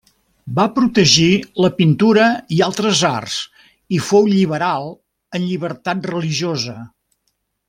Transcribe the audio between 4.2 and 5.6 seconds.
lliberal en